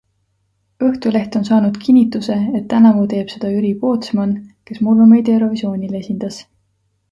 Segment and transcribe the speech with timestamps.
[0.85, 4.35] Õhtuleht on saanud kinnituse, et tänavu teeb seda Jüri Pootsmann,
[4.71, 6.45] kes mullu meid Eurovisionil esindas.